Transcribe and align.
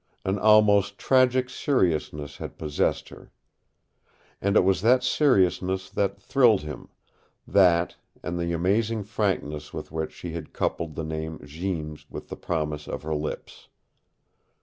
An 0.25 0.39
almost 0.39 0.97
tragic 0.97 1.47
seriousness 1.47 2.37
had 2.37 2.57
possessed 2.57 3.09
her. 3.09 3.31
And 4.41 4.57
it 4.57 4.63
was 4.63 4.81
that 4.81 5.03
seriousness 5.03 5.91
that 5.91 6.19
thrilled 6.19 6.61
him 6.63 6.89
that, 7.45 7.97
and 8.23 8.39
the 8.39 8.51
amazing 8.51 9.03
frankness 9.03 9.73
with 9.75 9.91
which 9.91 10.11
she 10.11 10.31
had 10.31 10.53
coupled 10.53 10.95
the 10.95 11.03
name 11.05 11.39
Jeems 11.45 12.07
with 12.09 12.29
the 12.29 12.35
promise 12.35 12.87
of 12.87 13.03
her 13.03 13.13
lips. 13.13 13.67